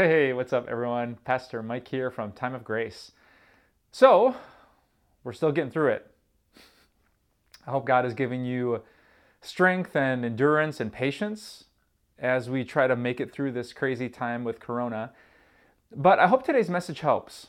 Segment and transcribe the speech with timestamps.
[0.00, 1.18] Hey, what's up, everyone?
[1.24, 3.10] Pastor Mike here from Time of Grace.
[3.90, 4.36] So,
[5.24, 6.08] we're still getting through it.
[7.66, 8.84] I hope God is giving you
[9.40, 11.64] strength and endurance and patience
[12.16, 15.10] as we try to make it through this crazy time with Corona.
[15.92, 17.48] But I hope today's message helps.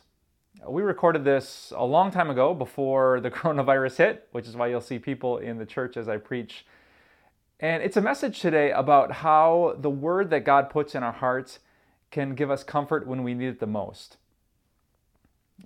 [0.68, 4.82] We recorded this a long time ago before the coronavirus hit, which is why you'll
[4.82, 6.66] see people in the church as I preach.
[7.60, 11.60] And it's a message today about how the word that God puts in our hearts
[12.12, 14.18] can give us comfort when we need it the most.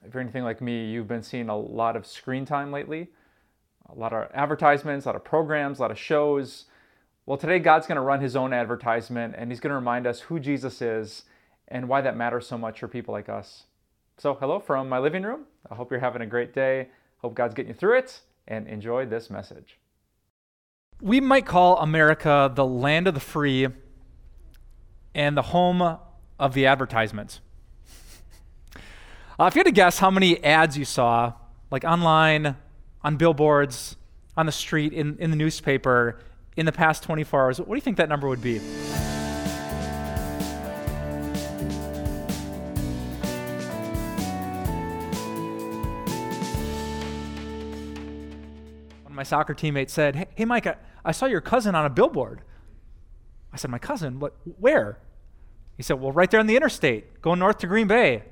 [0.06, 3.10] If you're anything like me, you've been seeing a lot of screen time lately,
[3.90, 6.66] a lot of advertisements, a lot of programs, a lot of shows.
[7.26, 10.22] Well, today God's going to run his own advertisement and he's going to remind us
[10.22, 11.24] who Jesus is
[11.68, 13.64] and why that matters so much for people like us.
[14.18, 15.46] So, hello from my living room.
[15.72, 16.90] I hope you're having a great day.
[17.18, 19.80] Hope God's getting you through it and enjoy this message.
[21.02, 23.68] We might call America the land of the free
[25.16, 25.98] and the home
[26.40, 27.40] of the advertisements.
[29.40, 31.34] Uh, if you had to guess how many ads you saw,
[31.72, 32.56] like online,
[33.04, 33.96] on billboards,
[34.38, 36.20] on the street, in, in the newspaper,
[36.56, 38.60] in the past 24 hours, what do you think that number would be?
[49.00, 51.90] One of my soccer teammates said, Hey, Mike, I, I saw your cousin on a
[51.90, 52.42] billboard.
[53.52, 54.20] I said, My cousin?
[54.20, 55.00] What, where?
[55.78, 58.24] He said, Well, right there on the interstate, going north to Green Bay.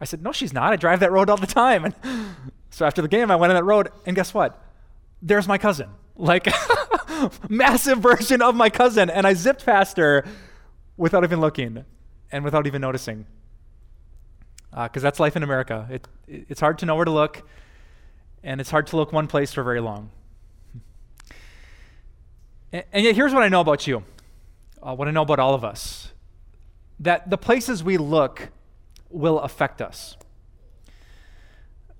[0.00, 0.72] I said, No, she's not.
[0.72, 1.84] I drive that road all the time.
[1.84, 1.94] And
[2.70, 4.62] so after the game, I went on that road, and guess what?
[5.20, 5.90] There's my cousin.
[6.16, 6.48] Like,
[7.48, 9.10] massive version of my cousin.
[9.10, 10.24] And I zipped past her
[10.96, 11.84] without even looking
[12.30, 13.26] and without even noticing.
[14.70, 15.88] Because uh, that's life in America.
[15.90, 17.48] It, it, it's hard to know where to look,
[18.42, 20.10] and it's hard to look one place for very long.
[22.72, 24.04] And, and yet, here's what I know about you
[24.82, 25.97] uh, what I know about all of us
[27.00, 28.48] that the places we look
[29.10, 30.16] will affect us.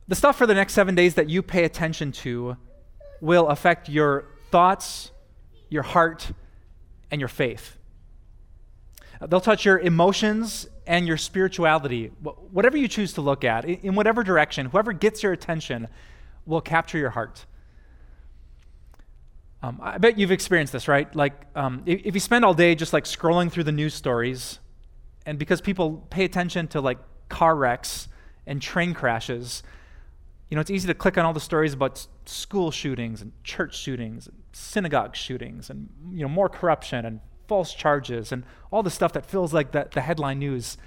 [0.08, 2.56] The stuff for the next seven days that you pay attention to
[3.20, 5.10] will affect your thoughts,
[5.68, 6.32] your heart,
[7.10, 7.76] and your faith.
[9.26, 12.06] They'll touch your emotions and your spirituality.
[12.06, 15.88] Whatever you choose to look at, in whatever direction, whoever gets your attention
[16.46, 17.44] will capture your heart.
[19.62, 21.12] Um, I bet you've experienced this, right?
[21.16, 24.60] Like, um, if, if you spend all day just like scrolling through the news stories,
[25.28, 26.96] and because people pay attention to like
[27.28, 28.08] car wrecks
[28.46, 29.62] and train crashes,
[30.48, 33.76] you know, it's easy to click on all the stories about school shootings and church
[33.76, 38.90] shootings and synagogue shootings and, you know, more corruption and false charges and all the
[38.90, 40.78] stuff that feels like the, the headline news.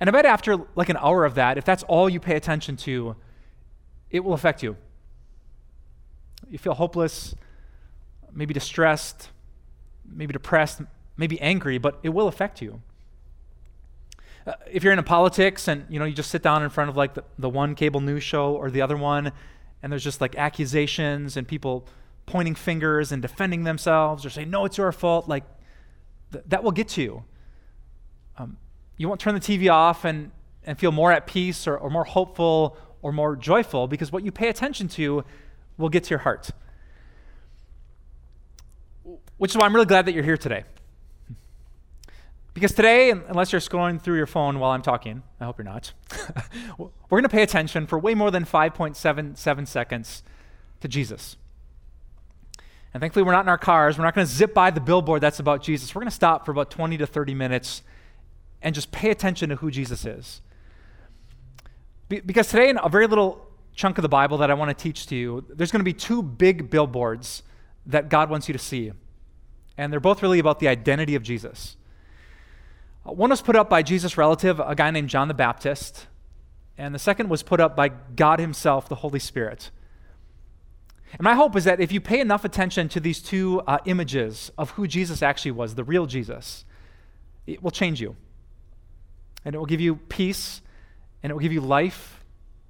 [0.00, 2.76] And I bet after like an hour of that, if that's all you pay attention
[2.78, 3.14] to,
[4.10, 4.76] it will affect you.
[6.50, 7.36] You feel hopeless,
[8.32, 9.30] maybe distressed,
[10.04, 10.82] maybe depressed,
[11.16, 12.82] maybe angry, but it will affect you.
[14.46, 16.96] Uh, if you're into politics and you know you just sit down in front of
[16.96, 19.32] like the, the one cable news show or the other one
[19.82, 21.86] and there's just like accusations and people
[22.26, 25.44] pointing fingers and defending themselves or saying no it's your fault like
[26.32, 27.24] th- that will get to you.
[28.36, 28.58] Um,
[28.98, 30.30] you won't turn the tv off and,
[30.64, 34.30] and feel more at peace or, or more hopeful or more joyful because what you
[34.30, 35.24] pay attention to
[35.78, 36.50] will get to your heart.
[39.38, 40.64] Which is why i'm really glad that you're here today
[42.54, 45.92] because today, unless you're scrolling through your phone while I'm talking, I hope you're not,
[46.78, 50.22] we're going to pay attention for way more than 5.77 seconds
[50.80, 51.36] to Jesus.
[52.94, 53.98] And thankfully, we're not in our cars.
[53.98, 55.92] We're not going to zip by the billboard that's about Jesus.
[55.92, 57.82] We're going to stop for about 20 to 30 minutes
[58.62, 60.40] and just pay attention to who Jesus is.
[62.08, 64.80] Be- because today, in a very little chunk of the Bible that I want to
[64.80, 67.42] teach to you, there's going to be two big billboards
[67.86, 68.92] that God wants you to see.
[69.76, 71.76] And they're both really about the identity of Jesus.
[73.04, 76.06] One was put up by Jesus' relative, a guy named John the Baptist,
[76.78, 79.70] and the second was put up by God Himself, the Holy Spirit.
[81.12, 84.50] And my hope is that if you pay enough attention to these two uh, images
[84.56, 86.64] of who Jesus actually was, the real Jesus,
[87.46, 88.16] it will change you.
[89.44, 90.62] And it will give you peace,
[91.22, 92.24] and it will give you life,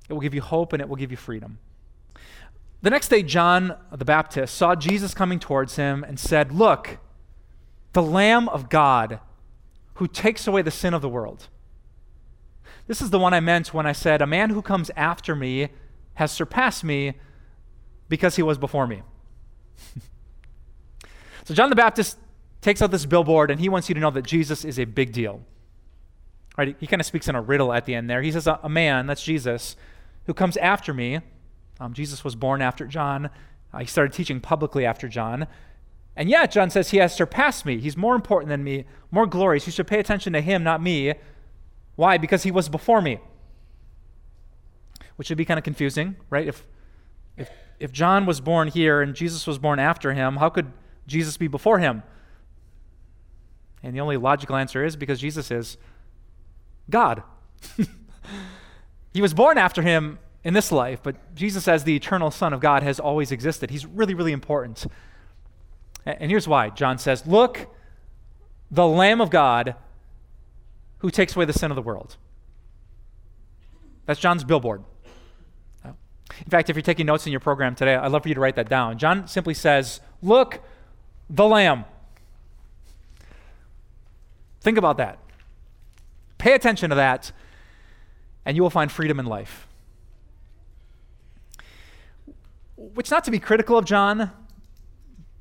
[0.08, 1.58] it will give you hope, and it will give you freedom.
[2.82, 6.98] The next day, John the Baptist saw Jesus coming towards him and said, Look,
[7.92, 9.20] the Lamb of God
[9.94, 11.48] who takes away the sin of the world.
[12.86, 15.68] This is the one I meant when I said, A man who comes after me
[16.14, 17.14] has surpassed me
[18.08, 19.02] because he was before me.
[21.44, 22.18] so, John the Baptist
[22.60, 25.12] takes out this billboard and he wants you to know that Jesus is a big
[25.12, 25.42] deal.
[26.56, 26.76] Right?
[26.78, 28.22] He kind of speaks in a riddle at the end there.
[28.22, 29.76] He says, A, man, that's Jesus,
[30.26, 31.20] who comes after me.
[31.80, 33.30] Um, Jesus was born after John.
[33.72, 35.46] Uh, he started teaching publicly after John.
[36.16, 37.78] And yet, John says he has surpassed me.
[37.78, 39.66] He's more important than me, more glorious.
[39.66, 41.14] You should pay attention to him, not me.
[41.96, 42.18] Why?
[42.18, 43.18] Because he was before me.
[45.16, 46.46] Which would be kind of confusing, right?
[46.46, 46.66] If,
[47.36, 47.50] if,
[47.80, 50.72] if John was born here and Jesus was born after him, how could
[51.06, 52.02] Jesus be before him?
[53.82, 55.76] And the only logical answer is because Jesus is
[56.88, 57.22] God.
[59.12, 62.60] he was born after him in this life, but Jesus, as the eternal Son of
[62.60, 63.70] God, has always existed.
[63.70, 64.86] He's really, really important.
[66.06, 67.68] And here's why John says, Look,
[68.70, 69.76] the Lamb of God
[70.98, 72.16] who takes away the sin of the world.
[74.06, 74.82] That's John's billboard.
[75.84, 78.40] In fact, if you're taking notes in your program today, I'd love for you to
[78.40, 78.98] write that down.
[78.98, 80.62] John simply says, Look,
[81.28, 81.84] the Lamb.
[84.60, 85.18] Think about that.
[86.38, 87.32] Pay attention to that,
[88.44, 89.68] and you will find freedom in life.
[92.76, 94.30] Which, not to be critical of John,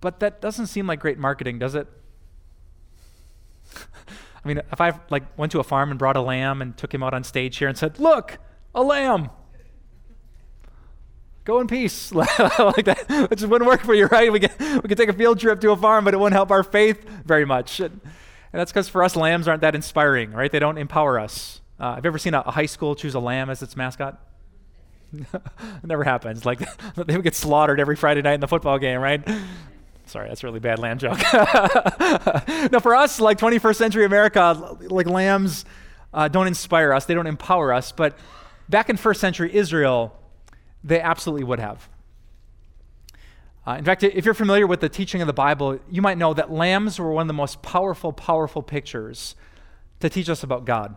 [0.04, 1.88] but that doesn't seem like great marketing, does it?
[4.44, 6.94] I mean, if I like went to a farm and brought a lamb and took
[6.94, 8.38] him out on stage here and said, "Look,
[8.76, 9.30] a lamb."
[11.46, 12.12] Go in peace.
[12.14, 13.06] like that.
[13.10, 14.32] It just wouldn't work for you, right?
[14.32, 16.52] We could, we could take a field trip to a farm, but it wouldn't help
[16.52, 17.82] our faith very much.
[17.82, 20.50] And, and that's because for us, lambs aren't that inspiring, right?
[20.50, 21.60] They don't empower us.
[21.80, 24.22] Uh, have you ever seen a, a high school choose a lamb as its mascot?
[25.14, 25.42] it
[25.84, 26.46] never happens.
[26.46, 26.60] Like
[26.96, 29.22] they would get slaughtered every Friday night in the football game, right?
[30.14, 31.18] Sorry, that's a really bad lamb joke.
[31.34, 35.66] now, for us, like 21st century America, like lambs
[36.14, 37.92] uh, don't inspire us, they don't empower us.
[37.92, 38.16] But
[38.70, 40.16] back in first century Israel,
[40.84, 41.90] they absolutely would have.
[43.66, 46.36] Uh, in fact, if you're familiar with the teaching of the Bible, you might know
[46.36, 49.34] that lambs were one of the most powerful, powerful pictures
[50.00, 50.96] to teach us about God.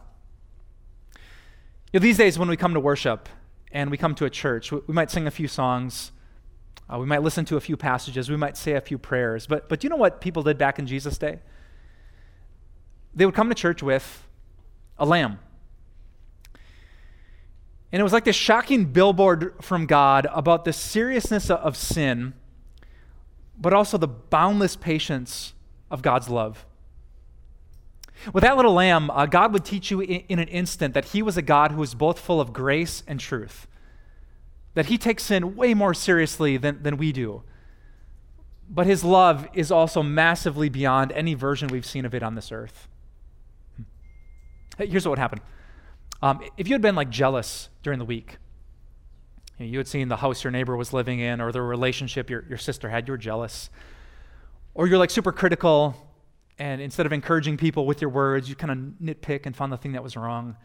[1.91, 3.31] You know, these days, when we come to worship
[3.73, 6.13] and we come to a church, we might sing a few songs,
[6.93, 9.47] uh, we might listen to a few passages, we might say a few prayers.
[9.47, 11.41] But, but you know what people did back in Jesus' day?
[13.15, 14.27] They would come to church with
[14.99, 15.39] a lamb.
[17.93, 22.35] And it was like this shocking billboard from God about the seriousness of sin,
[23.59, 25.55] but also the boundless patience
[25.91, 26.67] of God's love.
[28.33, 31.23] With that little lamb, uh, God would teach you in, in, an instant that He
[31.23, 33.67] was a God who was both full of grace and truth,
[34.77, 37.43] that He takes sin way more seriously than, than we do.
[38.69, 42.53] But His love is also massively beyond any version we've seen of it on this
[42.53, 42.87] earth.
[44.77, 45.41] Here's what would happen
[46.21, 48.37] um, if you had been like jealous during the week,
[49.59, 52.29] you, know, you, had seen the house your neighbor was living in or the relationship
[52.29, 53.71] your, your sister had, you were jealous.
[54.75, 55.97] Or you're like super critical,
[56.59, 59.79] and instead of encouraging people with your words, you kind of nitpick and found the
[59.79, 60.57] thing that was wrong.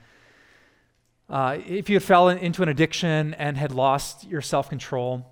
[1.32, 5.26] Uh, if you had fell into an addiction and had lost your self control,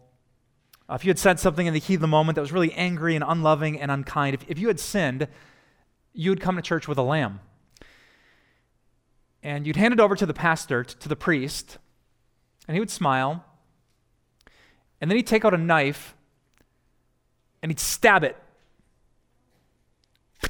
[0.89, 2.71] uh, if you had said something in the heat of the moment that was really
[2.73, 5.27] angry and unloving and unkind, if, if you had sinned,
[6.13, 7.41] you would come to church with a lamb
[9.43, 11.77] and you'd hand it over to the pastor, to the priest,
[12.67, 13.43] and he would smile.
[15.01, 16.15] And then he'd take out a knife
[17.61, 18.37] and he'd stab it.
[20.41, 20.49] And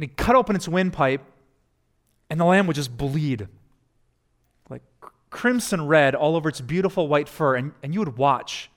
[0.00, 1.22] he'd cut open its windpipe,
[2.30, 3.48] and the lamb would just bleed
[4.68, 4.82] like
[5.30, 7.56] crimson red all over its beautiful white fur.
[7.56, 8.70] And, and you would watch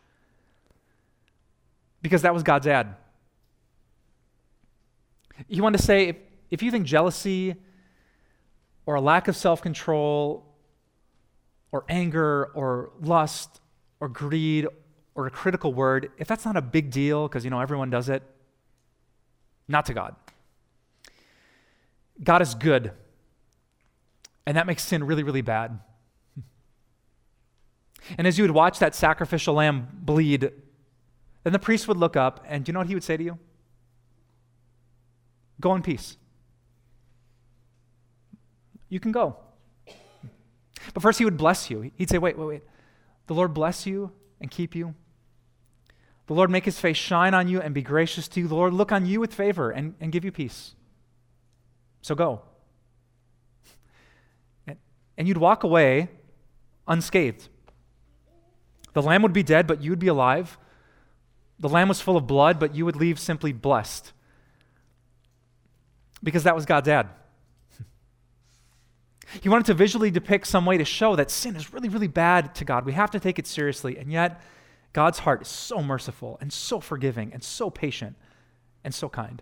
[2.01, 2.95] because that was God's ad.
[5.47, 6.15] He wanted to say if,
[6.51, 7.55] if you think jealousy,
[8.89, 10.43] or a lack of self control
[11.71, 13.61] or anger or lust
[13.99, 14.65] or greed
[15.13, 18.09] or a critical word, if that's not a big deal because you know everyone does
[18.09, 18.23] it,
[19.67, 20.15] not to God.
[22.23, 22.91] God is good.
[24.45, 25.79] And that makes sin really, really bad.
[28.17, 30.51] And as you would watch that sacrificial lamb bleed,
[31.43, 33.23] then the priest would look up, and do you know what he would say to
[33.23, 33.37] you?
[35.59, 36.17] Go in peace
[38.89, 39.37] you can go.
[40.93, 41.91] But first, he would bless you.
[41.95, 42.63] He'd say, Wait, wait, wait.
[43.27, 44.95] The Lord bless you and keep you.
[46.25, 48.47] The Lord make his face shine on you and be gracious to you.
[48.47, 50.73] The Lord look on you with favor and, and give you peace.
[52.01, 52.41] So go.
[55.19, 56.07] And, you'd walk away
[56.87, 57.49] unscathed.
[58.93, 60.57] The lamb would be dead, but you would be alive.
[61.59, 64.13] The lamb was full of blood, but you would leave simply blessed.
[66.23, 67.09] Because that was God's ad.
[69.41, 72.55] He wanted to visually depict some way to show that sin is really, really bad
[72.55, 72.85] to God.
[72.85, 73.97] We have to take it seriously.
[73.97, 74.41] And yet,
[74.93, 78.15] God's heart is so merciful and so forgiving and so patient
[78.83, 79.41] and so kind.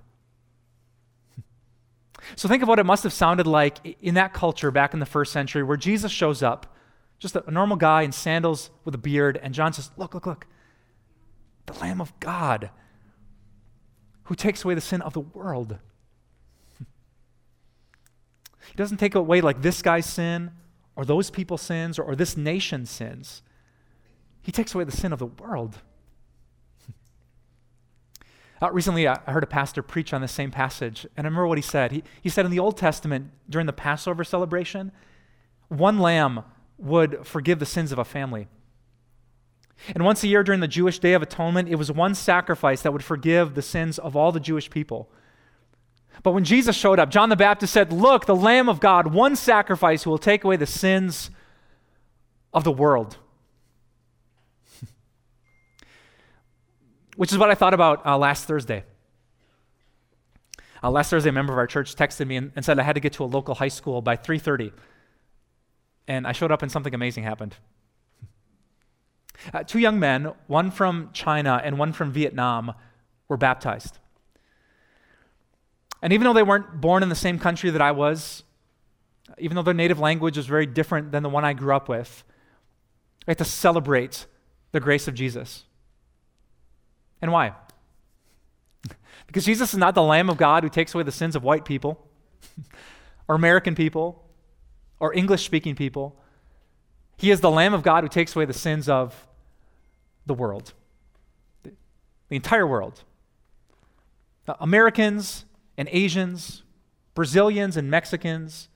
[2.36, 5.06] So think of what it must have sounded like in that culture back in the
[5.06, 6.76] first century where Jesus shows up,
[7.20, 10.48] just a normal guy in sandals with a beard, and John says, Look, look, look,
[11.66, 12.70] the Lamb of God
[14.28, 15.78] who takes away the sin of the world.
[18.70, 20.52] He doesn't take away like this guy's sin
[20.98, 23.42] or those people's sins or, or this nation's sins.
[24.42, 25.78] He takes away the sin of the world.
[28.62, 31.60] Uh, recently, I heard a pastor preach on the same passage, and I remember what
[31.60, 31.92] he said.
[31.92, 34.92] He, he said in the Old Testament, during the Passover celebration,
[35.68, 36.44] one lamb
[36.78, 38.48] would forgive the sins of a family.
[39.94, 42.94] And once a year during the Jewish Day of Atonement, it was one sacrifice that
[42.94, 45.10] would forgive the sins of all the Jewish people.
[46.24, 49.36] But when Jesus showed up, John the Baptist said, Look, the Lamb of God, one
[49.36, 51.30] sacrifice who will take away the sins
[52.54, 53.18] of the world.
[57.18, 58.84] Which is what I thought about uh, last Thursday.
[60.84, 62.94] Uh, last Thursday, a member of our church texted me and, and said I had
[62.94, 64.72] to get to a local high school by 3:30,
[66.08, 67.56] and I showed up and something amazing happened.
[69.52, 72.74] Uh, two young men, one from China and one from Vietnam,
[73.28, 73.98] were baptized.
[76.04, 78.44] And even though they weren't born in the same country that I was,
[79.40, 82.24] even though their native language was very different than the one I grew up with,
[83.28, 84.28] I had to celebrate
[84.72, 85.64] the grace of Jesus.
[87.22, 87.54] And why?
[89.28, 91.66] because Jesus is not the Lamb of God who takes away the sins of white
[91.66, 92.08] people,
[93.28, 94.24] or American people,
[95.00, 96.20] or English speaking people.
[97.18, 99.28] He is the Lamb of God who takes away the sins of
[100.26, 100.74] the world,
[101.64, 103.04] the entire world.
[104.48, 105.46] Uh, Americans
[105.78, 106.64] and Asians,
[107.16, 108.70] Brazilians and Mexicans,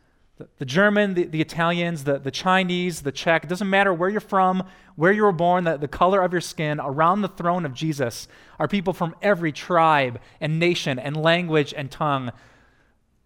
[0.58, 4.20] the, German, the, the Italians, the, the Chinese, the Czech, it doesn't matter where you're
[4.20, 4.64] from,
[4.96, 8.28] where you were born, the, the color of your skin, around the throne of Jesus
[8.60, 12.32] are people from every tribe and nation and language and tongue.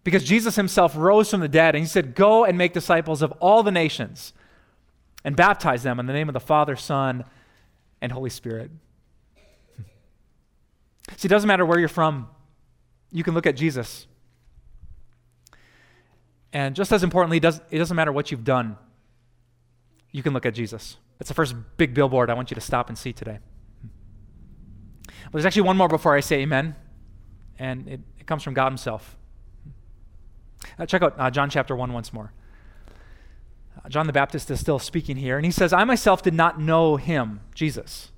[0.04, 3.32] Because Jesus himself rose from the dead and he said, Go and make disciples of
[3.32, 4.32] all the nations
[5.24, 7.24] and baptize them in the name of the Father, Son,
[8.00, 8.70] and Holy Spirit.
[11.16, 12.28] See, it doesn't matter where you're from,
[13.10, 14.06] you can look at Jesus.
[16.56, 18.78] And just as importantly, it, does, it doesn't matter what you've done,
[20.10, 20.96] you can look at Jesus.
[21.18, 23.40] That's the first big billboard I want you to stop and see today.
[25.04, 26.74] But there's actually one more before I say amen,
[27.58, 29.18] and it, it comes from God Himself.
[30.78, 32.32] Uh, check out uh, John chapter 1 once more.
[33.76, 36.58] Uh, John the Baptist is still speaking here, and he says, I myself did not
[36.58, 38.12] know him, Jesus.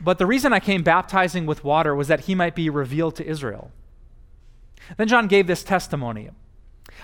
[0.00, 3.24] But the reason I came baptizing with water was that he might be revealed to
[3.24, 3.70] Israel.
[4.96, 6.30] Then John gave this testimony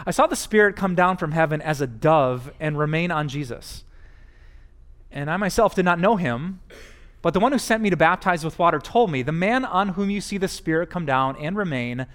[0.07, 3.85] I saw the Spirit come down from heaven as a dove and remain on Jesus.
[5.11, 6.61] And I myself did not know him,
[7.21, 9.91] but the one who sent me to baptize with water told me, The man on
[9.91, 12.07] whom you see the Spirit come down and remain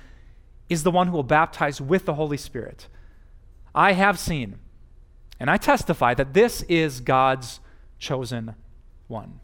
[0.69, 2.87] is the one who will baptize with the Holy Spirit.
[3.73, 4.57] I have seen,
[5.39, 7.59] and I testify that this is God's
[7.99, 8.55] chosen
[9.07, 9.39] one.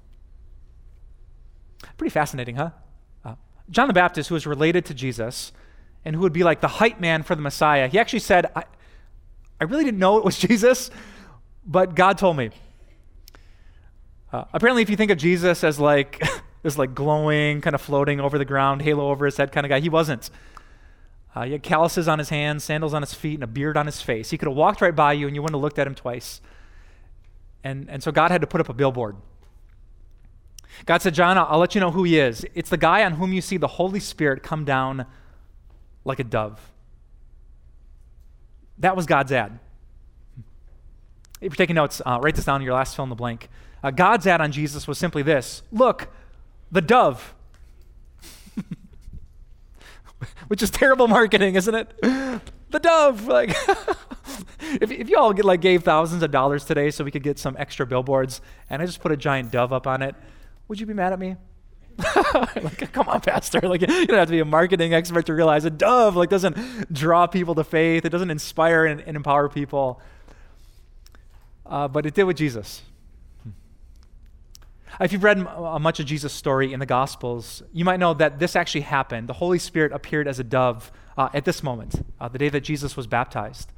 [1.98, 2.72] Pretty fascinating, huh?
[3.24, 3.36] Uh,
[3.70, 5.54] John the Baptist, who was related to Jesus
[6.06, 8.64] and who would be like the hype man for the Messiah, he actually said, I,
[9.60, 10.92] I really didn't know it was Jesus,
[11.66, 12.52] but God told me.
[14.32, 16.22] Uh, apparently, if you think of Jesus as like
[16.64, 19.70] this like glowing, kind of floating over the ground, halo over his head kind of
[19.70, 20.30] guy, he wasn't.
[21.36, 23.86] Uh, he had calluses on his hands, sandals on his feet, and a beard on
[23.86, 24.30] his face.
[24.30, 26.42] He could have walked right by you and you wouldn't have looked at him twice.
[27.64, 29.16] And, and so God had to put up a billboard
[30.86, 32.46] God said, John, I'll let you know who he is.
[32.54, 35.06] It's the guy on whom you see the Holy Spirit come down
[36.06, 36.60] like a dove.
[38.80, 39.60] That was God's ad.
[41.40, 43.50] If you're taking notes, uh, write this down in your last fill in the blank.
[43.84, 46.08] Uh, God's ad on Jesus was simply this Look,
[46.72, 47.36] the dove.
[50.48, 51.94] Which is terrible marketing, isn't it?
[52.02, 53.28] The dove.
[53.28, 53.50] Like,
[54.82, 57.38] if, if you all get, like gave thousands of dollars today so we could get
[57.38, 60.16] some extra billboards, and I just put a giant dove up on it,
[60.68, 61.36] would you be mad at me?
[62.56, 63.62] like, come on, pastor.
[63.62, 66.92] Like, you don't have to be a marketing expert to realize a dove like doesn't
[66.92, 68.06] draw people to faith.
[68.06, 70.02] It doesn't inspire and, and empower people.
[71.66, 72.82] Uh, but it did with Jesus.
[75.00, 78.40] If you've read uh, much of Jesus' story in the Gospels, you might know that
[78.40, 79.28] this actually happened.
[79.28, 82.62] The Holy Spirit appeared as a dove uh, at this moment, uh, the day that
[82.62, 83.72] Jesus was baptized.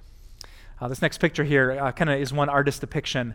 [0.80, 3.34] Uh, this next picture here uh, kind of is one artist's depiction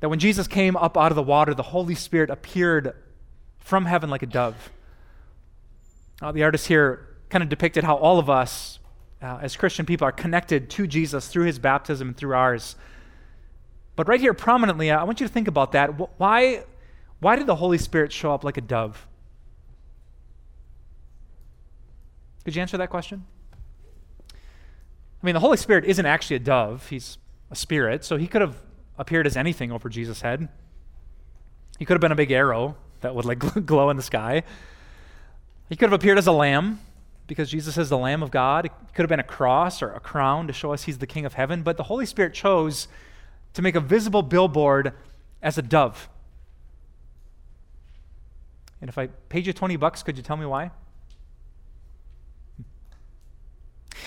[0.00, 2.94] that when Jesus came up out of the water, the Holy Spirit appeared
[3.68, 4.70] from heaven like a dove.
[6.22, 8.78] Uh, the artist here kind of depicted how all of us,
[9.20, 12.76] uh, as Christian people, are connected to Jesus through his baptism and through ours.
[13.94, 15.90] But right here, prominently, I want you to think about that.
[16.18, 16.64] Why,
[17.20, 19.06] why did the Holy Spirit show up like a dove?
[22.44, 23.26] Could you answer that question?
[24.32, 27.18] I mean, the Holy Spirit isn't actually a dove, he's
[27.50, 28.56] a spirit, so he could have
[28.96, 30.48] appeared as anything over Jesus' head.
[31.78, 34.42] He could have been a big arrow that would like glow in the sky.
[35.68, 36.80] He could have appeared as a lamb
[37.28, 38.64] because Jesus is the Lamb of God.
[38.64, 41.26] It could have been a cross or a crown to show us he's the King
[41.26, 41.62] of heaven.
[41.62, 42.88] But the Holy Spirit chose
[43.52, 44.94] to make a visible billboard
[45.42, 46.08] as a dove.
[48.80, 50.70] And if I paid you 20 bucks, could you tell me why?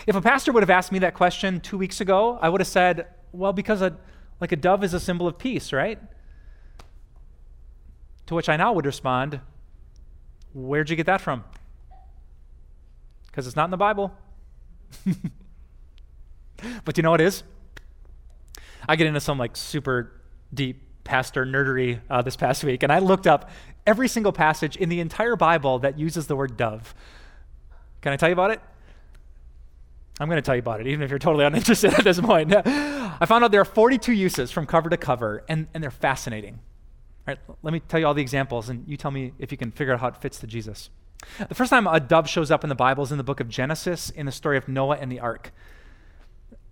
[0.08, 2.68] If a pastor would have asked me that question two weeks ago, I would have
[2.68, 3.98] said, well, because a,
[4.40, 6.00] like a dove is a symbol of peace, right?
[8.28, 9.42] To which I now would respond,
[10.54, 11.44] where'd you get that from?
[13.28, 14.14] Because it's not in the Bible.
[16.86, 17.44] but you know what is?
[18.88, 20.12] I get into some like super
[20.54, 23.50] deep pastor nerdery uh, this past week, and I looked up
[23.86, 26.94] every single passage in the entire Bible that uses the word dove.
[28.02, 28.62] Can I tell you about it?
[30.20, 32.54] I'm going to tell you about it, even if you're totally uninterested at this point.
[32.66, 36.60] I found out there are 42 uses from cover to cover, and, and they're fascinating.
[37.28, 39.58] All right, let me tell you all the examples, and you tell me if you
[39.58, 40.90] can figure out how it fits to Jesus.
[41.48, 43.48] The first time a dove shows up in the Bible is in the book of
[43.48, 45.54] Genesis in the story of Noah and the ark.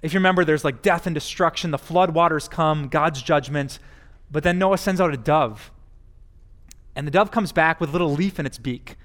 [0.01, 3.77] If you remember, there's like death and destruction, the flood waters come, God's judgment,
[4.32, 5.72] but then Noah sends out a dove.
[6.96, 8.98] And the dove comes back with a little leaf in its beak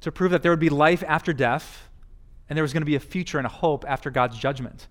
[0.00, 1.88] to prove that there would be life after death
[2.48, 4.86] and there was going to be a future and a hope after God's judgment.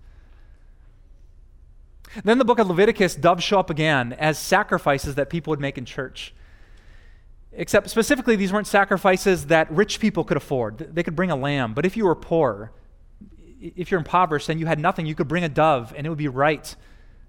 [2.24, 5.76] Then the book of Leviticus, doves show up again as sacrifices that people would make
[5.76, 6.34] in church.
[7.52, 10.78] Except specifically, these weren't sacrifices that rich people could afford.
[10.94, 12.72] They could bring a lamb, but if you were poor,
[13.60, 16.18] if you're impoverished and you had nothing, you could bring a dove and it would
[16.18, 16.74] be right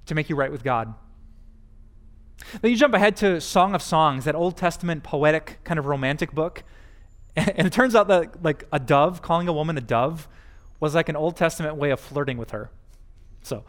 [0.06, 0.94] to make you right with God.
[2.62, 6.32] Then you jump ahead to Song of Songs, that Old Testament poetic kind of romantic
[6.34, 6.64] book.
[7.36, 10.28] And it turns out that like a dove, calling a woman a dove,
[10.80, 12.72] was like an Old Testament way of flirting with her.
[13.44, 13.64] So,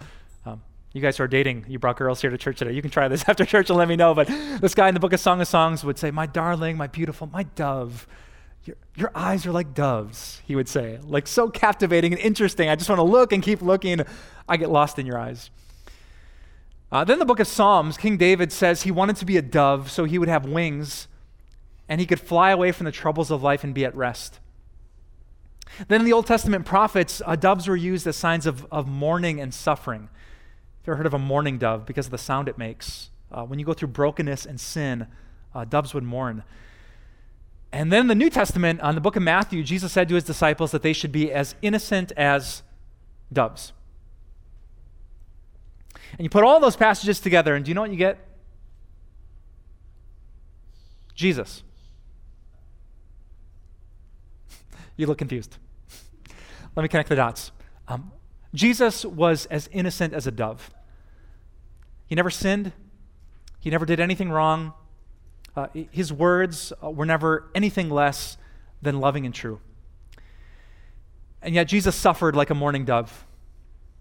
[0.93, 2.73] you guys who are dating, you brought girls here to church today.
[2.73, 4.15] You can try this after church and let me know.
[4.15, 4.29] But
[4.61, 7.27] this guy in the book of Song of Songs would say, My darling, my beautiful,
[7.27, 8.07] my dove.
[8.65, 10.99] Your, your eyes are like doves, he would say.
[11.03, 12.69] Like so captivating and interesting.
[12.69, 14.01] I just want to look and keep looking.
[14.49, 15.51] I get lost in your eyes.
[16.91, 19.91] Uh, then the book of Psalms, King David says he wanted to be a dove
[19.91, 21.07] so he would have wings
[21.89, 24.41] and he could fly away from the troubles of life and be at rest.
[25.89, 29.41] Then in the Old Testament prophets, uh, doves were used as signs of, of mourning
[29.41, 30.09] and suffering.
[30.81, 33.11] Have you ever heard of a mourning dove because of the sound it makes?
[33.31, 35.07] Uh, when you go through brokenness and sin,
[35.55, 36.45] uh, doves would mourn.
[37.73, 40.25] And then in the New Testament, on the book of Matthew, Jesus said to his
[40.25, 42.63] disciples that they should be as innocent as
[43.31, 43.73] doves.
[46.13, 48.19] And you put all those passages together, and do you know what you get?
[51.15, 51.63] Jesus.
[54.97, 55.59] You look confused.
[56.75, 57.53] Let me connect the dots.
[57.87, 58.11] Um,
[58.55, 60.71] Jesus was as innocent as a dove.
[62.07, 62.73] He never sinned,
[63.61, 64.73] he never did anything wrong.
[65.57, 68.37] Uh, his words uh, were never anything less
[68.81, 69.61] than loving and true.
[71.43, 73.27] And yet, Jesus suffered like a mourning dove.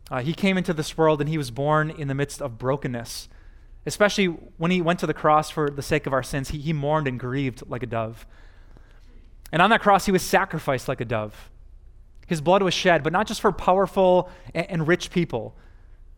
[0.10, 3.28] Uh, he came into this world and he was born in the midst of brokenness.
[3.86, 6.74] Especially when he went to the cross for the sake of our sins, he, he
[6.74, 8.26] mourned and grieved like a dove.
[9.52, 11.50] And on that cross, he was sacrificed like a dove.
[12.28, 15.56] His blood was shed, but not just for powerful and, rich people.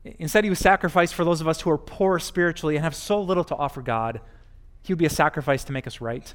[0.03, 3.21] Instead, he was sacrificed for those of us who are poor spiritually and have so
[3.21, 4.19] little to offer God.
[4.81, 6.33] He would be a sacrifice to make us right.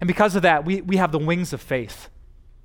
[0.00, 2.10] And because of that, we, we have the wings of faith.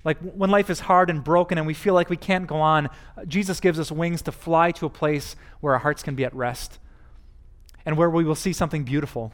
[0.04, 2.90] Like when life is hard and broken and we feel like we can't go on,
[3.28, 6.36] Jesus gives us wings to fly to a place where our hearts can be at
[6.36, 6.80] rest
[7.86, 9.32] and where we will see something beautiful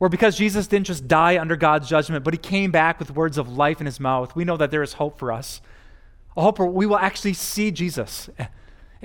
[0.00, 3.36] where because Jesus didn't just die under God's judgment, but he came back with words
[3.36, 5.60] of life in his mouth, we know that there is hope for us.
[6.38, 8.30] A hope where we will actually see Jesus.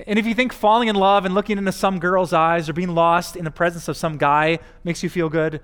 [0.06, 2.94] And if you think falling in love and looking into some girl's eyes or being
[2.94, 5.60] lost in the presence of some guy makes you feel good,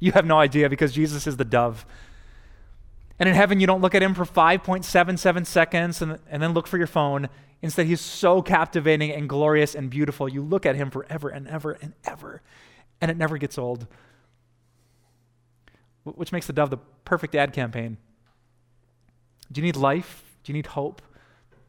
[0.00, 1.86] you have no idea because Jesus is the dove.
[3.20, 6.66] And in heaven, you don't look at him for 5.77 seconds and, and then look
[6.66, 7.28] for your phone.
[7.62, 10.28] Instead, he's so captivating and glorious and beautiful.
[10.28, 12.42] You look at him forever and ever and ever,
[13.00, 13.86] and it never gets old
[16.16, 17.96] which makes the dove the perfect ad campaign.
[19.50, 20.24] Do you need life?
[20.44, 21.02] Do you need hope?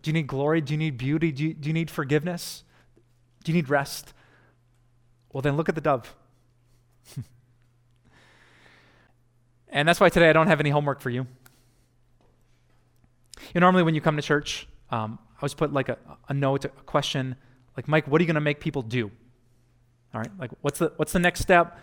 [0.01, 0.61] Do you need glory?
[0.61, 1.31] Do you need beauty?
[1.31, 2.63] Do you, do you need forgiveness?
[3.43, 4.13] Do you need rest?
[5.31, 6.15] Well, then look at the dove.
[9.69, 11.27] and that's why today I don't have any homework for you.
[13.53, 15.97] You know, normally when you come to church, um, I always put like a,
[16.29, 17.35] a note, a question,
[17.75, 19.11] like, Mike, what are you going to make people do?
[20.13, 21.79] All right, like, what's the, what's the next step?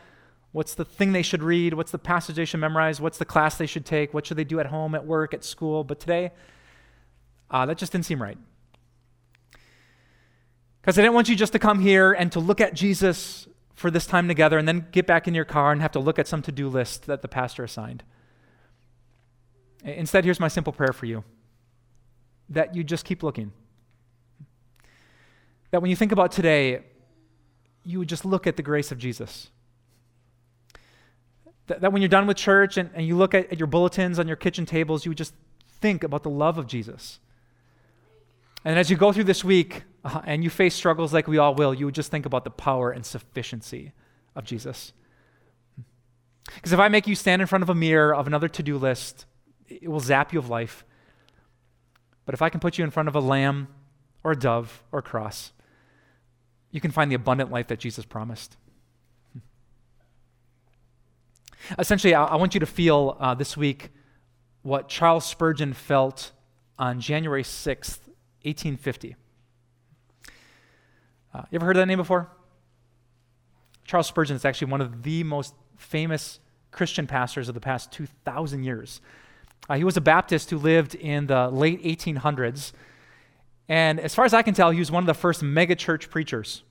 [0.59, 1.75] What's the thing they should read?
[1.75, 3.01] What's the passage they should memorize?
[3.01, 4.13] What's the class they should take?
[4.13, 5.85] What should they do at home, at work, at school?
[5.85, 6.33] But today,
[7.49, 8.37] uh, that just didn't seem right.
[10.81, 13.89] Because I didn't want you just to come here and to look at Jesus for
[13.89, 16.27] this time together and then get back in your car and have to look at
[16.27, 18.03] some to do list that the pastor assigned.
[19.85, 21.23] Instead, here's my simple prayer for you
[22.49, 23.53] that you just keep looking.
[25.71, 26.81] That when you think about today,
[27.85, 29.51] you would just look at the grace of Jesus.
[31.69, 34.19] That, that when you're done with church and, and you look at, at your bulletins
[34.19, 35.35] on your kitchen tables, you would just
[35.81, 37.21] think about the love of Jesus.
[38.65, 41.55] And as you go through this week uh, and you face struggles like we all
[41.55, 43.93] will, you would just think about the power and sufficiency
[44.35, 44.93] of Jesus.
[46.55, 48.79] Because if I make you stand in front of a mirror of another to do
[48.79, 49.27] list,
[49.69, 50.85] it will zap you of life.
[52.25, 53.69] But if I can put you in front of a lamb
[54.25, 55.53] or a dove or a cross,
[56.71, 58.57] you can find the abundant life that Jesus promised.
[61.79, 63.91] Essentially, I, I want you to feel uh, this week
[64.63, 66.33] what Charles Spurgeon felt
[66.79, 68.01] on January 6th,
[68.43, 69.17] 1850.
[71.35, 72.29] Uh, you ever heard that name before?
[73.85, 76.41] Charles Spurgeon is actually one of the most famous
[76.71, 79.01] Christian pastors of the past 2,000 years.
[79.69, 82.73] Uh, he was a Baptist who lived in the late 1800s.
[83.69, 86.63] And as far as I can tell, he was one of the first megachurch preachers.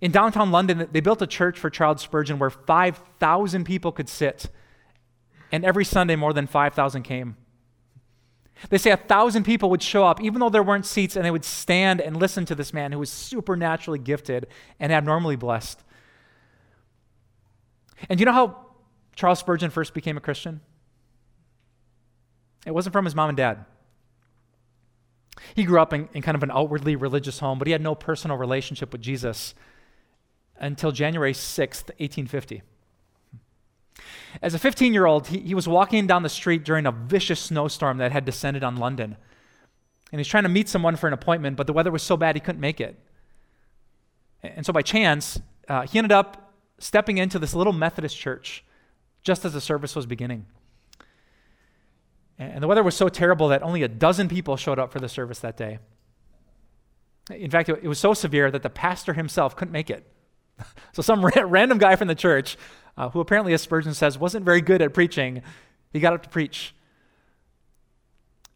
[0.00, 4.48] In downtown London, they built a church for Charles Spurgeon where 5,000 people could sit.
[5.52, 7.36] And every Sunday, more than 5,000 came.
[8.68, 11.30] They say a thousand people would show up, even though there weren't seats, and they
[11.30, 14.46] would stand and listen to this man who was supernaturally gifted
[14.78, 15.82] and abnormally blessed.
[18.08, 18.66] And do you know how
[19.14, 20.60] Charles Spurgeon first became a Christian?
[22.66, 23.64] It wasn't from his mom and dad.
[25.54, 27.94] He grew up in, in, kind of an outwardly religious home, but he had no
[27.94, 29.54] personal relationship with Jesus
[30.60, 32.62] until January 6th, 1850.
[34.42, 37.40] As a 15 year old, he, he was walking down the street during a vicious
[37.40, 39.16] snowstorm that had descended on London.
[40.12, 42.36] And he's trying to meet someone for an appointment, but the weather was so bad
[42.36, 42.98] he couldn't make it.
[44.42, 48.64] And so by chance, uh, he ended up stepping into this little Methodist church
[49.22, 50.46] just as the service was beginning.
[52.38, 55.10] And the weather was so terrible that only a dozen people showed up for the
[55.10, 55.78] service that day.
[57.30, 60.10] In fact, it was so severe that the pastor himself couldn't make it.
[60.92, 62.56] So, some random guy from the church,
[62.96, 65.40] uh, who apparently, as Spurgeon says, wasn't very good at preaching,
[65.92, 66.74] he got up to preach.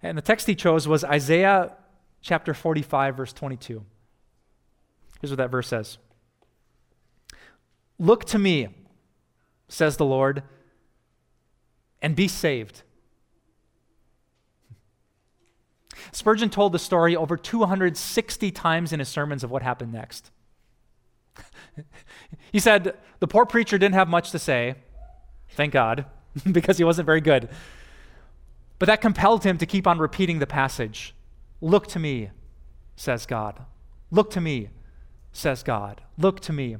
[0.03, 1.77] And the text he chose was Isaiah
[2.21, 3.85] chapter 45, verse 22.
[5.21, 5.99] Here's what that verse says
[7.99, 8.69] Look to me,
[9.69, 10.43] says the Lord,
[12.03, 12.83] and be saved.
[16.13, 20.31] Spurgeon told the story over 260 times in his sermons of what happened next.
[22.53, 24.77] he said, The poor preacher didn't have much to say,
[25.51, 26.07] thank God,
[26.53, 27.49] because he wasn't very good.
[28.79, 31.15] But that compelled him to keep on repeating the passage
[31.61, 32.31] Look to me,
[32.97, 33.61] says God.
[34.11, 34.69] Look to me,
[35.33, 36.03] says God.
[36.19, 36.77] Look to me.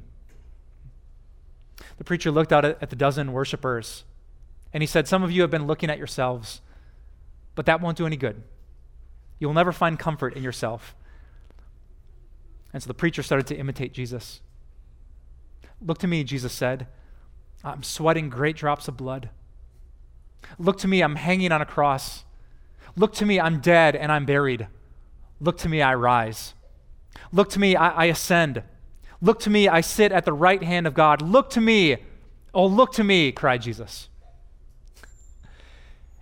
[1.97, 4.03] The preacher looked out at the dozen worshipers
[4.71, 6.61] and he said, Some of you have been looking at yourselves,
[7.55, 8.43] but that won't do any good.
[9.39, 10.95] You will never find comfort in yourself.
[12.73, 14.41] And so the preacher started to imitate Jesus.
[15.81, 16.87] Look to me, Jesus said.
[17.63, 19.29] I'm sweating great drops of blood.
[20.59, 22.23] Look to me, I'm hanging on a cross.
[22.95, 24.67] Look to me, I'm dead and I'm buried.
[25.41, 26.53] Look to me, I rise.
[27.31, 28.63] Look to me, I, I ascend.
[29.21, 31.21] Look to me, I sit at the right hand of God.
[31.21, 31.97] Look to me,
[32.53, 34.09] oh, look to me, cried Jesus.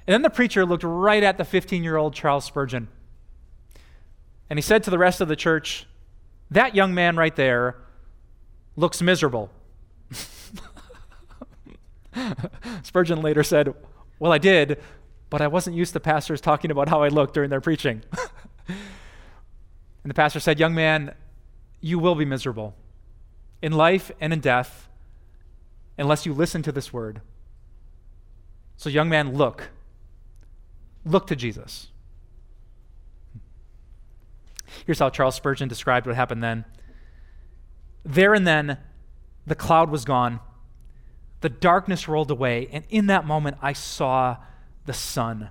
[0.06, 2.88] And then the preacher looked right at the 15 year old Charles Spurgeon.
[4.50, 5.88] And he said to the rest of the church,
[6.52, 7.78] That young man right there
[8.76, 9.50] looks miserable.
[12.84, 13.74] Spurgeon later said,
[14.20, 14.82] Well, I did,
[15.30, 18.04] but I wasn't used to pastors talking about how I looked during their preaching.
[18.68, 18.78] and
[20.06, 21.16] the pastor said, Young man,
[21.82, 22.76] you will be miserable
[23.62, 24.88] in life and in death
[25.98, 27.22] unless you listen to this word.
[28.78, 29.70] So, young man, look.
[31.06, 31.88] Look to Jesus.
[34.86, 36.66] Here's how Charles Spurgeon described what happened then.
[38.06, 38.78] There and then,
[39.46, 40.40] the cloud was gone,
[41.42, 44.38] the darkness rolled away, and in that moment, I saw
[44.86, 45.50] the sun.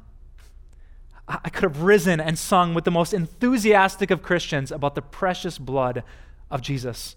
[1.28, 5.58] I could have risen and sung with the most enthusiastic of Christians about the precious
[5.58, 6.02] blood
[6.50, 7.16] of Jesus.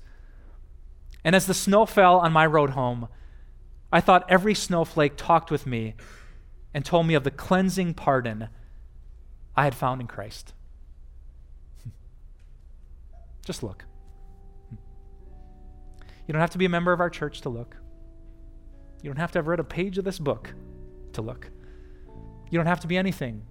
[1.24, 3.08] And as the snow fell on my road home,
[3.92, 5.96] I thought every snowflake talked with me
[6.74, 8.50] and told me of the cleansing pardon
[9.56, 10.54] I had found in Christ.
[13.46, 13.86] Just look.
[16.28, 17.78] You don't have to be a member of our church to look.
[19.02, 20.54] You don't have to have read a page of this book
[21.14, 21.50] to look.
[22.50, 23.44] You don't have to be anything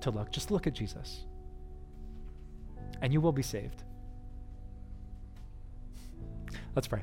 [0.00, 0.30] to look.
[0.30, 1.26] Just look at Jesus.
[3.02, 3.82] And you will be saved.
[6.74, 7.02] Let's pray.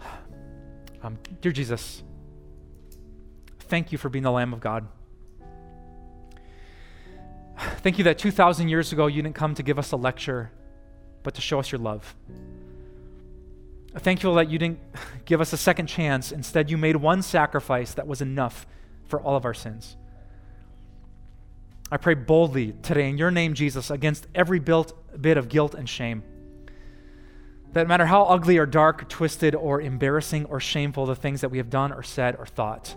[1.00, 2.02] Um, dear Jesus,
[3.60, 4.88] thank you for being the Lamb of God.
[7.78, 10.50] Thank you that 2,000 years ago you didn't come to give us a lecture,
[11.22, 12.14] but to show us your love.
[13.96, 14.80] Thankful that you didn't
[15.24, 16.32] give us a second chance.
[16.32, 18.66] Instead, you made one sacrifice that was enough
[19.06, 19.96] for all of our sins.
[21.90, 25.88] I pray boldly today in your name, Jesus, against every built bit of guilt and
[25.88, 26.22] shame.
[27.72, 31.50] That no matter how ugly or dark, twisted or embarrassing or shameful the things that
[31.50, 32.94] we have done or said or thought,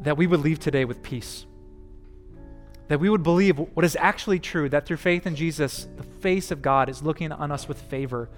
[0.00, 1.46] that we would leave today with peace.
[2.88, 6.50] That we would believe what is actually true, that through faith in Jesus, the face
[6.50, 8.28] of God is looking on us with favor.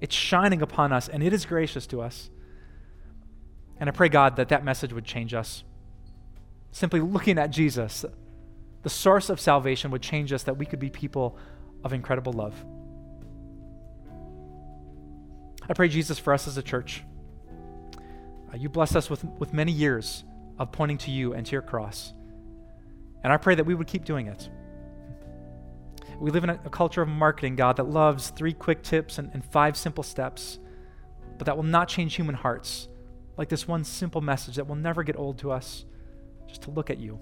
[0.00, 2.30] It's shining upon us, and it is gracious to us.
[3.78, 5.64] And I pray, God, that that message would change us.
[6.72, 8.04] Simply looking at Jesus,
[8.82, 11.36] the source of salvation, would change us, that we could be people
[11.84, 12.54] of incredible love.
[15.68, 17.04] I pray, Jesus, for us as a church.
[18.52, 20.24] Uh, you bless us with, with many years
[20.58, 22.12] of pointing to you and to your cross.
[23.22, 24.48] And I pray that we would keep doing it.
[26.18, 29.30] We live in a, a culture of marketing, God, that loves three quick tips and,
[29.32, 30.58] and five simple steps,
[31.38, 32.88] but that will not change human hearts.
[33.36, 35.86] Like this one simple message that will never get old to us,
[36.46, 37.18] just to look at you.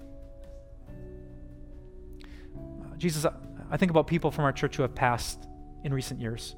[2.57, 3.31] Uh, Jesus, I,
[3.71, 5.47] I think about people from our church who have passed
[5.85, 6.55] in recent years.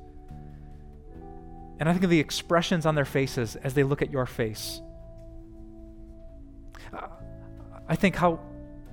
[1.80, 4.82] And I think of the expressions on their faces as they look at your face.
[6.92, 7.08] Uh,
[7.88, 8.40] I think how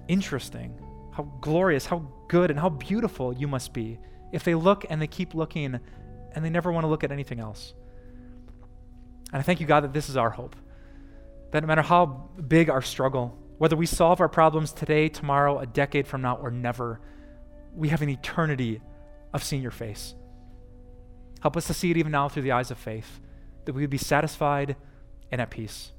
[0.09, 0.79] interesting,
[1.13, 3.99] how glorious, how good, and how beautiful you must be
[4.33, 5.79] if they look and they keep looking
[6.33, 7.75] and they never want to look at anything else.
[9.33, 10.57] And I thank you, God, that this is our hope.
[11.51, 15.67] That no matter how big our struggle, whether we solve our problems today, tomorrow, a
[15.67, 17.01] decade from now, or never,
[17.75, 18.81] we have an eternity
[19.33, 20.15] of seeing your face.
[21.41, 23.21] Help us to see it even now through the eyes of faith,
[23.65, 24.77] that we would be satisfied
[25.31, 25.93] and at peace.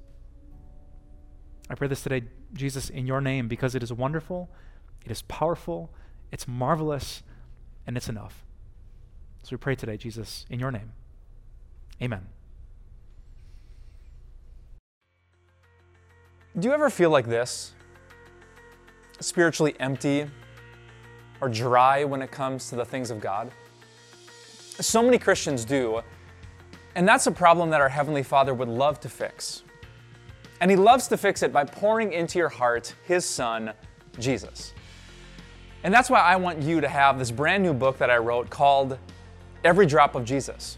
[1.70, 4.50] I pray this today, Jesus, in your name, because it is wonderful,
[5.06, 5.92] it is powerful,
[6.32, 7.22] it's marvelous,
[7.86, 8.44] and it's enough.
[9.44, 10.92] So we pray today, Jesus, in your name.
[12.02, 12.28] Amen.
[16.58, 17.74] Do you ever feel like this?
[19.20, 20.26] Spiritually empty
[21.42, 23.52] or dry when it comes to the things of God?
[24.80, 26.02] So many Christians do,
[26.96, 29.64] and that's a problem that our Heavenly Father would love to fix.
[30.62, 33.74] And He loves to fix it by pouring into your heart His Son,
[34.20, 34.74] Jesus.
[35.84, 38.50] And that's why I want you to have this brand new book that I wrote
[38.50, 38.98] called
[39.64, 40.78] Every Drop of Jesus.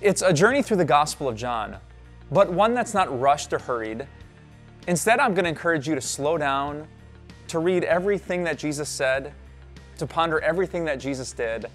[0.00, 1.76] It's a journey through the Gospel of John,
[2.30, 4.06] but one that's not rushed or hurried.
[4.88, 6.88] Instead, I'm going to encourage you to slow down,
[7.48, 9.32] to read everything that Jesus said,
[9.98, 11.66] to ponder everything that Jesus did,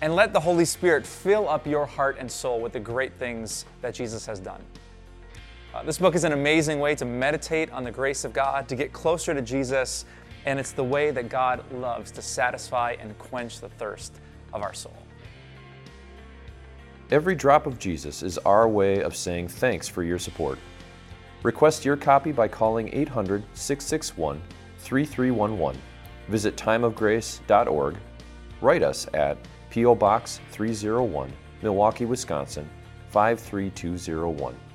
[0.00, 3.66] and let the Holy Spirit fill up your heart and soul with the great things
[3.82, 4.62] that Jesus has done.
[5.72, 8.74] Uh, this book is an amazing way to meditate on the grace of God, to
[8.74, 10.04] get closer to Jesus,
[10.44, 14.20] and it's the way that God loves to satisfy and quench the thirst
[14.52, 14.96] of our soul.
[17.12, 20.58] Every drop of Jesus is our way of saying thanks for your support.
[21.44, 24.42] Request your copy by calling 800 661
[24.78, 25.80] 3311.
[26.28, 27.96] Visit timeofgrace.org.
[28.60, 29.38] Write us at
[29.70, 29.94] P.O.
[29.94, 32.68] Box 301, Milwaukee, Wisconsin
[33.10, 34.69] 53201.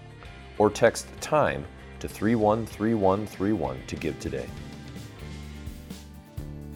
[0.57, 1.65] Or text TIME
[1.99, 4.47] to 313131 to give today.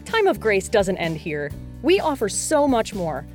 [0.06, 1.52] Time of Grace doesn't end here.
[1.82, 3.26] We offer so much more.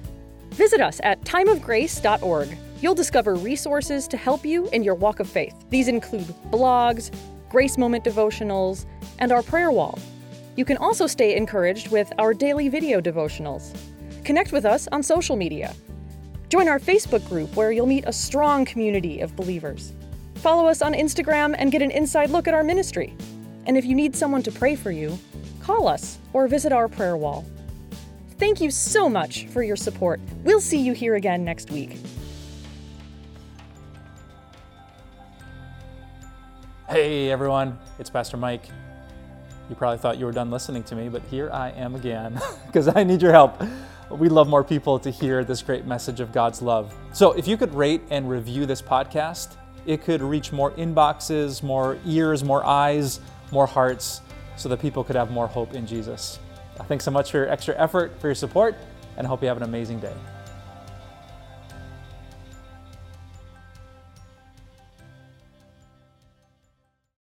[0.50, 2.58] Visit us at timeofgrace.org.
[2.80, 5.54] You'll discover resources to help you in your walk of faith.
[5.70, 7.10] These include blogs,
[7.48, 8.86] Grace Moment devotionals,
[9.18, 9.98] and our prayer wall.
[10.56, 13.76] You can also stay encouraged with our daily video devotionals.
[14.24, 15.74] Connect with us on social media.
[16.48, 19.92] Join our Facebook group where you'll meet a strong community of believers.
[20.44, 23.16] Follow us on Instagram and get an inside look at our ministry.
[23.64, 25.18] And if you need someone to pray for you,
[25.62, 27.46] call us or visit our prayer wall.
[28.38, 30.20] Thank you so much for your support.
[30.42, 31.96] We'll see you here again next week.
[36.90, 38.66] Hey everyone, it's Pastor Mike.
[39.70, 42.94] You probably thought you were done listening to me, but here I am again because
[42.94, 43.62] I need your help.
[44.10, 46.94] We love more people to hear this great message of God's love.
[47.14, 51.98] So if you could rate and review this podcast, it could reach more inboxes, more
[52.06, 53.20] ears, more eyes,
[53.52, 54.20] more hearts,
[54.56, 56.38] so that people could have more hope in Jesus.
[56.88, 58.74] Thanks so much for your extra effort, for your support,
[59.16, 60.14] and I hope you have an amazing day.